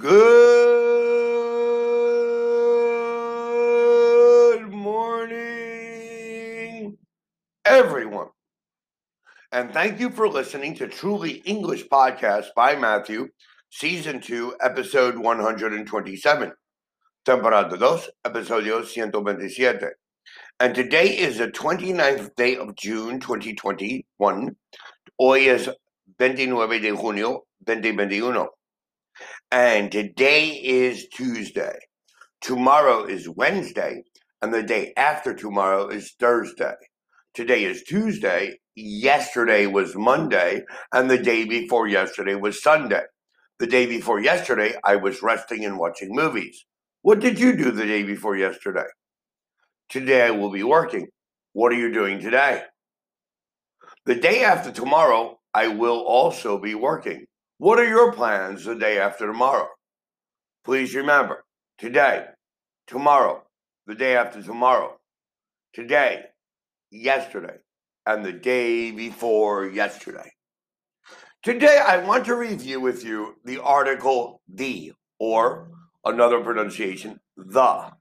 Good 0.00 0.10
morning, 4.72 5.38
everyone. 7.64 8.30
And 9.52 9.72
thank 9.72 10.00
you 10.00 10.10
for 10.10 10.28
listening 10.28 10.74
to 10.76 10.88
Truly 10.88 11.34
English 11.44 11.84
Podcast 11.86 12.46
by 12.56 12.74
Matthew, 12.74 13.28
Season 13.70 14.20
2, 14.20 14.56
Episode 14.60 15.16
127. 15.16 16.52
Temporada 17.24 17.78
2, 17.78 18.00
Episodio 18.26 18.80
127. 18.80 19.90
And 20.58 20.74
today 20.74 21.16
is 21.16 21.38
the 21.38 21.52
29th 21.52 22.34
day 22.34 22.56
of 22.56 22.74
June 22.74 23.20
2021. 23.20 24.56
Hoy 25.20 25.48
es 25.48 25.68
29 26.18 26.80
de 26.80 26.90
junio 26.90 27.46
2021. 27.64 28.48
And 29.50 29.92
today 29.92 30.50
is 30.50 31.08
Tuesday. 31.08 31.78
Tomorrow 32.42 33.04
is 33.06 33.28
Wednesday. 33.28 34.04
And 34.42 34.54
the 34.54 34.62
day 34.62 34.92
after 34.96 35.34
tomorrow 35.34 35.88
is 35.88 36.14
Thursday. 36.20 36.74
Today 37.34 37.64
is 37.64 37.84
Tuesday. 37.84 38.60
Yesterday 38.76 39.66
was 39.66 39.96
Monday. 39.96 40.62
And 40.92 41.10
the 41.10 41.18
day 41.18 41.46
before 41.46 41.88
yesterday 41.88 42.36
was 42.36 42.62
Sunday. 42.62 43.04
The 43.60 43.66
day 43.68 43.86
before 43.86 44.20
yesterday, 44.20 44.74
I 44.84 44.96
was 44.96 45.22
resting 45.22 45.64
and 45.64 45.78
watching 45.78 46.10
movies. 46.12 46.64
What 47.02 47.20
did 47.20 47.40
you 47.40 47.56
do 47.56 47.72
the 47.72 47.86
day 47.86 48.04
before 48.04 48.36
yesterday? 48.36 48.86
Today 49.90 50.26
I 50.26 50.32
will 50.32 50.50
be 50.50 50.64
working. 50.64 51.08
What 51.54 51.72
are 51.72 51.76
you 51.76 51.92
doing 51.92 52.20
today? 52.20 52.64
The 54.06 54.16
day 54.16 54.44
after 54.44 54.72
tomorrow, 54.72 55.38
I 55.54 55.68
will 55.68 56.00
also 56.00 56.58
be 56.58 56.74
working. 56.74 57.26
What 57.58 57.78
are 57.78 57.88
your 57.88 58.12
plans 58.12 58.64
the 58.64 58.74
day 58.74 58.98
after 58.98 59.28
tomorrow? 59.28 59.68
Please 60.64 60.92
remember 60.92 61.44
today, 61.78 62.26
tomorrow, 62.88 63.44
the 63.86 63.94
day 63.94 64.16
after 64.16 64.42
tomorrow, 64.42 64.98
today, 65.72 66.24
yesterday, 66.90 67.58
and 68.06 68.24
the 68.24 68.32
day 68.32 68.90
before 68.90 69.66
yesterday. 69.66 70.32
Today, 71.44 71.78
I 71.78 71.98
want 71.98 72.24
to 72.24 72.34
review 72.34 72.80
with 72.80 73.04
you 73.04 73.36
the 73.44 73.62
article 73.62 74.40
the, 74.52 74.92
or 75.20 75.70
another 76.04 76.40
pronunciation, 76.40 77.20
the. 77.36 77.92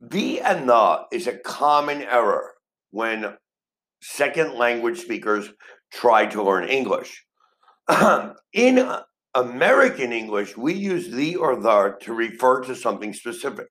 The 0.00 0.40
and 0.40 0.68
the 0.68 1.06
is 1.10 1.26
a 1.26 1.36
common 1.36 2.02
error 2.02 2.52
when 2.92 3.38
second 4.00 4.54
language 4.54 5.00
speakers 5.00 5.50
try 5.90 6.26
to 6.26 6.44
learn 6.44 6.68
English. 6.68 7.24
In 8.52 8.88
American 9.34 10.12
English, 10.12 10.56
we 10.56 10.74
use 10.74 11.10
the 11.10 11.36
or 11.36 11.56
the 11.56 11.96
to 12.02 12.12
refer 12.12 12.62
to 12.62 12.74
something 12.74 13.12
specific. 13.12 13.68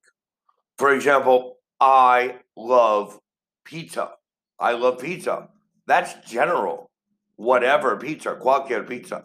For 0.78 0.94
example, 0.94 1.58
I 1.80 2.38
love 2.58 3.20
pizza. 3.66 4.12
I 4.60 4.74
love 4.74 5.00
pizza. 5.00 5.50
That's 5.88 6.14
general. 6.30 6.90
Whatever 7.36 7.98
pizza, 7.98 8.36
cualquier 8.36 8.84
pizza. 8.84 9.24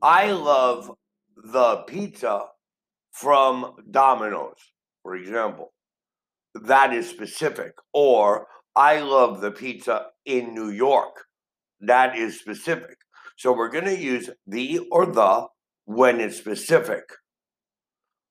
I 0.00 0.30
love 0.32 0.90
the 1.36 1.78
pizza 1.88 2.46
from 3.10 3.74
Domino's, 3.90 4.58
for 5.02 5.16
example. 5.16 5.72
That 6.54 6.92
is 6.92 7.08
specific. 7.08 7.72
Or 7.92 8.46
I 8.76 9.00
love 9.00 9.40
the 9.40 9.50
pizza 9.50 10.06
in 10.24 10.54
New 10.54 10.70
York. 10.70 11.24
That 11.80 12.16
is 12.16 12.38
specific. 12.38 12.96
So 13.36 13.52
we're 13.52 13.70
going 13.70 13.84
to 13.84 13.98
use 13.98 14.30
the 14.46 14.80
or 14.90 15.06
the 15.06 15.46
when 15.84 16.20
it's 16.20 16.36
specific. 16.36 17.04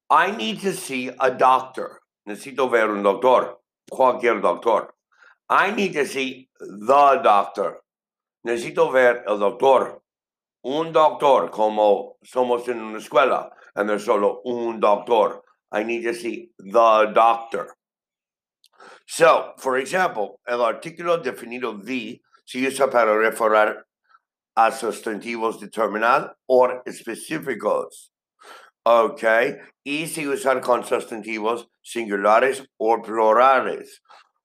I 0.10 0.36
need 0.36 0.60
to 0.62 0.74
see 0.74 1.10
a 1.20 1.32
doctor. 1.32 2.02
Necesito 2.28 2.70
ver 2.70 2.90
un 2.90 3.04
doctor. 3.04 3.56
Cualquier 3.90 4.42
doctor. 4.42 4.94
I 5.50 5.72
need 5.72 5.94
to 5.94 6.06
see 6.06 6.50
the 6.60 7.20
doctor. 7.24 7.78
Necesito 8.48 8.92
ver 8.92 9.24
el 9.28 9.40
doctor. 9.40 10.02
Un 10.64 10.92
doctor, 10.92 11.50
como 11.50 12.18
somos 12.24 12.68
en 12.68 12.80
una 12.80 13.00
escuela, 13.00 13.50
and 13.76 13.90
there's 13.90 14.06
solo 14.06 14.42
un 14.46 14.80
doctor. 14.80 15.42
I 15.72 15.84
need 15.84 16.04
to 16.04 16.14
see 16.14 16.52
the 16.60 17.12
doctor. 17.14 17.76
So, 19.08 19.54
for 19.58 19.78
example, 19.78 20.40
el 20.48 20.60
artículo 20.60 21.24
definido 21.24 21.84
the 21.84 22.22
se 22.46 22.60
usa 22.60 22.90
para 22.90 23.18
referir 23.18 23.82
a 24.66 24.72
sustantivos 24.72 25.60
determinados 25.60 26.32
or 26.48 26.84
específicos. 26.86 28.12
Ok. 28.84 29.24
Y 29.84 30.08
se 30.08 30.28
usan 30.28 30.60
con 30.62 30.84
sustantivos 30.84 31.68
singulares 31.82 32.68
o 32.78 33.02
plurales. 33.02 34.02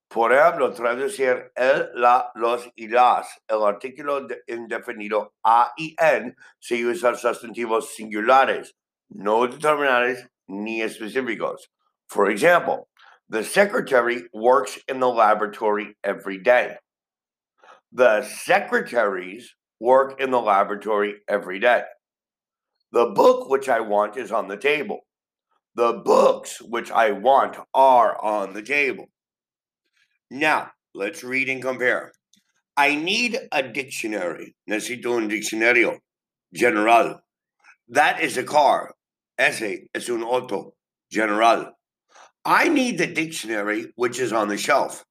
Por 0.08 0.32
ejemplo, 0.32 0.72
traducir 0.72 1.50
el, 1.54 1.90
la, 1.94 2.30
los 2.34 2.68
y 2.76 2.88
las. 2.88 3.28
El 3.48 3.62
artículo 3.64 4.26
de, 4.26 4.42
indefinido 4.46 5.34
a 5.44 5.72
y 5.76 5.94
en 5.98 6.34
se 6.60 6.84
usan 6.86 7.16
sustantivos 7.16 7.94
singulares, 7.94 8.74
no 9.08 9.46
determinados 9.46 10.26
ni 10.46 10.80
específicos. 10.80 11.68
For 12.08 12.30
example, 12.30 12.88
the 13.28 13.42
secretary 13.42 14.28
works 14.32 14.78
in 14.88 15.00
the 15.00 15.08
laboratory 15.08 15.96
every 16.04 16.38
day. 16.38 16.78
The 17.92 18.22
secretaries 18.22 19.54
work 19.80 20.20
in 20.20 20.30
the 20.30 20.40
laboratory 20.40 21.16
every 21.28 21.58
day. 21.58 21.82
The 22.92 23.06
book 23.06 23.48
which 23.48 23.68
I 23.68 23.80
want 23.80 24.16
is 24.16 24.32
on 24.32 24.48
the 24.48 24.56
table. 24.56 25.00
The 25.74 26.00
books 26.04 26.62
which 26.62 26.90
I 26.90 27.10
want 27.10 27.56
are 27.74 28.20
on 28.22 28.54
the 28.54 28.62
table. 28.62 29.06
Now, 30.30 30.70
let's 30.94 31.22
read 31.22 31.48
and 31.48 31.60
compare. 31.60 32.12
I 32.76 32.94
need 32.94 33.38
a 33.52 33.62
dictionary. 33.62 34.54
Necesito 34.68 35.16
un 35.16 35.28
diccionario 35.28 35.98
general. 36.54 37.20
That 37.88 38.20
is 38.20 38.36
a 38.36 38.44
car. 38.44 38.94
Ese 39.38 39.88
es 39.94 40.08
un 40.08 40.22
auto 40.22 40.74
general. 41.10 41.72
I 42.44 42.68
need 42.68 42.98
the 42.98 43.06
dictionary 43.06 43.92
which 43.96 44.18
is 44.18 44.32
on 44.32 44.48
the 44.48 44.56
shelf. 44.56 45.04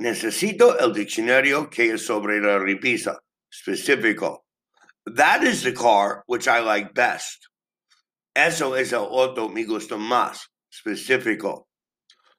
Necesito 0.00 0.80
el 0.80 0.92
diccionario 0.92 1.70
que 1.70 1.94
es 1.94 2.06
sobre 2.06 2.40
la 2.40 2.58
repisa. 2.58 3.16
Específico. 3.52 4.38
That 5.06 5.42
is 5.42 5.62
the 5.62 5.72
car 5.72 6.22
which 6.26 6.46
I 6.46 6.60
like 6.60 6.94
best. 6.94 7.48
Eso 8.34 8.74
es 8.74 8.92
el 8.92 9.06
auto 9.06 9.48
me 9.48 9.64
gusta 9.64 9.96
más. 9.96 10.48
Specifico. 10.72 11.66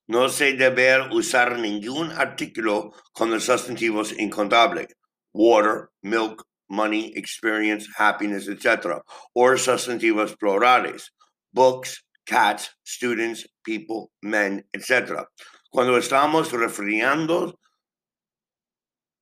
No 0.07 0.29
se 0.29 0.53
debe 0.53 1.09
usar 1.13 1.57
ningún 1.57 2.11
artículo 2.11 2.91
con 3.13 3.29
los 3.29 3.45
sustantivos 3.45 4.13
incontables. 4.17 4.87
Water, 5.33 5.89
milk, 6.03 6.45
money, 6.69 7.13
experience, 7.15 7.87
happiness, 7.97 8.47
etc. 8.47 9.01
Or 9.35 9.57
sustantivos 9.57 10.35
plurales. 10.37 11.11
Books, 11.53 12.03
cats, 12.25 12.71
students, 12.83 13.45
people, 13.63 14.11
men, 14.21 14.63
etc. 14.73 15.25
Cuando 15.69 15.97
estamos 15.97 16.51
refiriendo 16.51 17.59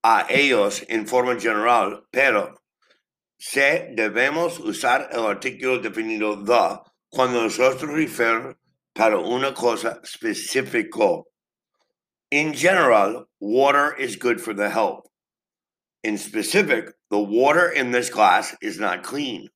a 0.03 0.25
ellos 0.29 0.83
en 0.87 1.05
forma 1.05 1.39
general, 1.39 2.03
pero 2.11 2.55
se 3.37 3.93
debemos 3.95 4.59
usar 4.59 5.09
el 5.11 5.25
artículo 5.25 5.79
definido 5.79 6.43
the 6.45 6.79
cuando 7.09 7.41
nosotros 7.43 7.91
referimos 7.91 8.55
para 8.93 9.17
una 9.17 9.53
cosa 9.53 9.99
específico. 10.03 11.25
In 12.31 12.53
general, 12.53 13.25
water 13.39 13.95
is 13.97 14.17
good 14.17 14.39
for 14.39 14.53
the 14.53 14.69
health. 14.69 15.07
In 16.03 16.17
specific, 16.17 16.93
the 17.09 17.19
water 17.19 17.69
in 17.69 17.91
this 17.91 18.09
glass 18.09 18.55
is 18.61 18.79
not 18.79 19.03
clean. 19.03 19.49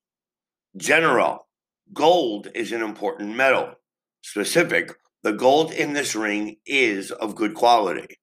General, 0.76 1.48
gold 1.94 2.48
is 2.56 2.72
an 2.72 2.82
important 2.82 3.36
metal. 3.36 3.76
Specific, 4.22 4.92
the 5.22 5.34
gold 5.34 5.72
in 5.72 5.94
this 5.94 6.16
ring 6.16 6.58
is 6.66 7.12
of 7.12 7.36
good 7.36 7.54
quality. 7.54 8.18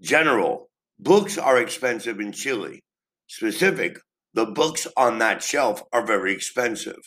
General, 0.00 0.69
books 1.02 1.38
are 1.38 1.58
expensive 1.58 2.20
in 2.20 2.32
Chile. 2.32 2.82
Specific, 3.26 3.98
the 4.34 4.46
books 4.46 4.86
on 4.96 5.18
that 5.18 5.42
shelf 5.42 5.82
are 5.92 6.06
very 6.06 6.32
expensive. 6.32 7.00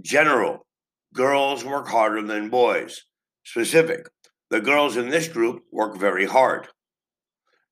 General, 0.00 0.66
girls 1.14 1.64
work 1.64 1.88
harder 1.88 2.22
than 2.22 2.50
boys. 2.50 3.02
Specific, 3.44 4.08
the 4.50 4.60
girls 4.60 4.96
in 4.96 5.08
this 5.08 5.28
group 5.28 5.62
work 5.72 5.98
very 5.98 6.26
hard. 6.26 6.68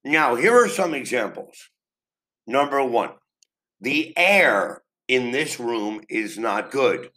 Now, 0.05 0.35
here 0.35 0.55
are 0.55 0.69
some 0.69 0.95
examples. 0.95 1.69
Number 2.47 2.83
one, 2.85 3.11
the 3.81 4.13
air 4.17 4.83
in 5.07 5.33
this 5.33 5.61
room 5.61 6.01
is 6.09 6.39
not 6.39 6.71
good. 6.71 7.11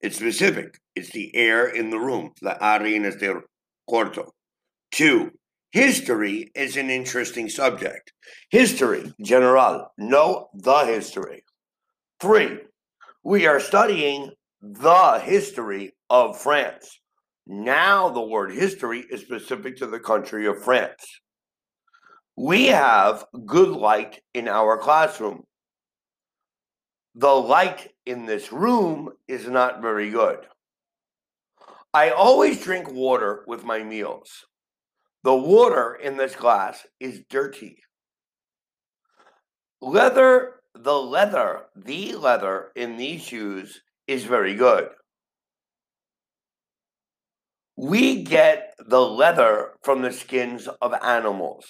It's 0.00 0.16
specific. 0.16 0.78
It's 0.96 1.10
the 1.10 1.34
air 1.34 1.66
in 1.66 1.90
the 1.90 1.98
room. 1.98 2.32
La 2.42 2.56
aire 2.60 2.96
en 2.96 3.04
este 3.04 3.32
cuarto. 3.88 4.30
Two, 4.90 5.30
history 5.74 6.52
is 6.54 6.76
an 6.76 6.88
interesting 6.88 7.48
subject. 7.48 8.12
History, 8.48 9.12
general, 9.20 9.92
know 9.98 10.48
the 10.54 10.84
history. 10.84 11.42
Three, 12.20 12.60
we 13.24 13.48
are 13.48 13.58
studying 13.58 14.30
the 14.62 15.18
history 15.18 15.96
of 16.08 16.40
France. 16.40 17.00
Now, 17.48 18.08
the 18.08 18.22
word 18.22 18.52
history 18.52 19.04
is 19.10 19.22
specific 19.22 19.76
to 19.78 19.88
the 19.88 19.98
country 19.98 20.46
of 20.46 20.62
France. 20.62 21.04
We 22.36 22.66
have 22.66 23.24
good 23.44 23.70
light 23.70 24.22
in 24.32 24.46
our 24.46 24.78
classroom. 24.78 25.42
The 27.16 27.34
light 27.34 27.88
in 28.06 28.26
this 28.26 28.52
room 28.52 29.10
is 29.26 29.48
not 29.48 29.82
very 29.82 30.10
good. 30.10 30.38
I 31.92 32.10
always 32.10 32.62
drink 32.62 32.92
water 32.92 33.42
with 33.48 33.64
my 33.64 33.82
meals. 33.82 34.46
The 35.24 35.34
water 35.34 35.94
in 35.94 36.18
this 36.18 36.36
glass 36.36 36.86
is 37.00 37.22
dirty. 37.30 37.78
Leather, 39.80 40.56
the 40.74 40.92
leather, 40.92 41.62
the 41.74 42.12
leather 42.12 42.72
in 42.76 42.98
these 42.98 43.22
shoes 43.22 43.80
is 44.06 44.24
very 44.24 44.54
good. 44.54 44.88
We 47.74 48.22
get 48.22 48.74
the 48.78 49.00
leather 49.00 49.72
from 49.82 50.02
the 50.02 50.12
skins 50.12 50.68
of 50.82 50.92
animals. 51.02 51.64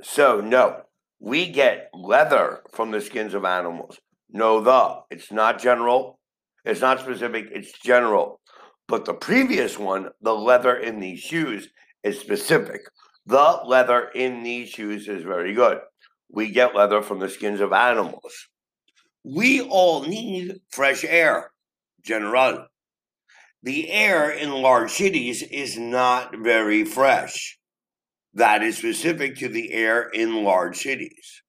So, 0.00 0.40
no, 0.40 0.82
we 1.20 1.50
get 1.50 1.90
leather 1.92 2.62
from 2.72 2.90
the 2.90 3.02
skins 3.02 3.34
of 3.34 3.44
animals. 3.44 3.98
No, 4.30 4.62
the. 4.62 5.02
It's 5.10 5.30
not 5.30 5.60
general. 5.60 6.18
It's 6.64 6.80
not 6.80 7.00
specific. 7.00 7.48
It's 7.52 7.78
general. 7.78 8.40
But 8.88 9.04
the 9.04 9.14
previous 9.14 9.78
one, 9.78 10.10
the 10.20 10.34
leather 10.34 10.76
in 10.76 11.00
these 11.00 11.20
shoes, 11.20 11.68
is 12.02 12.18
specific. 12.18 12.82
The 13.26 13.60
leather 13.64 14.08
in 14.14 14.42
these 14.42 14.70
shoes 14.70 15.08
is 15.08 15.22
very 15.22 15.54
good. 15.54 15.78
We 16.30 16.50
get 16.50 16.74
leather 16.74 17.02
from 17.02 17.20
the 17.20 17.28
skins 17.28 17.60
of 17.60 17.72
animals. 17.72 18.48
We 19.24 19.60
all 19.60 20.02
need 20.02 20.60
fresh 20.70 21.04
air, 21.04 21.52
general. 22.02 22.66
The 23.62 23.90
air 23.90 24.30
in 24.30 24.50
large 24.50 24.90
cities 24.90 25.42
is 25.42 25.78
not 25.78 26.36
very 26.36 26.84
fresh. 26.84 27.58
That 28.34 28.62
is 28.62 28.78
specific 28.78 29.36
to 29.36 29.48
the 29.48 29.72
air 29.72 30.08
in 30.08 30.42
large 30.42 30.78
cities. 30.78 31.42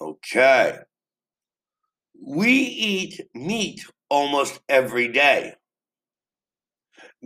Okay. 0.00 0.78
We 2.20 2.50
eat 2.50 3.20
meat 3.34 3.84
almost 4.08 4.60
every 4.68 5.08
day. 5.08 5.54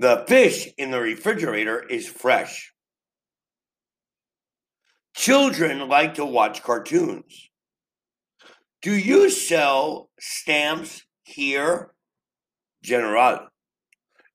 The 0.01 0.25
fish 0.29 0.69
in 0.79 0.93
the 0.93 1.01
refrigerator 1.01 1.83
is 1.83 2.07
fresh. 2.07 2.73
Children 5.17 5.89
like 5.89 6.15
to 6.15 6.25
watch 6.25 6.63
cartoons. 6.63 7.51
Do 8.81 8.95
you 8.95 9.29
sell 9.29 10.09
stamps 10.21 11.03
here? 11.25 11.91
General. 12.81 13.49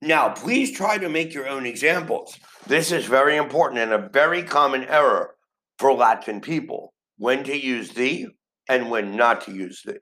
Now, 0.02 0.34
please 0.34 0.76
try 0.76 0.98
to 0.98 1.08
make 1.08 1.34
your 1.34 1.48
own 1.48 1.66
examples. 1.66 2.38
This 2.68 2.92
is 2.92 3.06
very 3.06 3.38
important 3.38 3.80
and 3.80 3.94
a 3.94 4.10
very 4.10 4.44
common 4.44 4.84
error 4.84 5.36
for 5.80 5.94
Latin 5.94 6.42
people 6.42 6.94
when 7.18 7.46
to 7.46 7.58
use 7.58 7.92
the 7.92 8.28
and 8.68 8.92
when 8.92 9.16
not 9.16 9.46
to 9.46 9.54
use 9.54 9.82
the. 9.86 9.98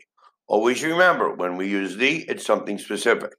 Always 0.47 0.83
remember 0.83 1.35
when 1.35 1.55
we 1.55 1.69
use 1.69 1.97
the, 1.97 2.23
it's 2.27 2.47
something 2.47 2.79
specific. 2.79 3.33